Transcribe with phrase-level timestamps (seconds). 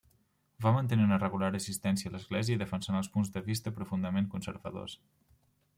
[0.65, 4.99] Va mantenir una regular assistència a l'església i defensant punts de vista profundament conservadors.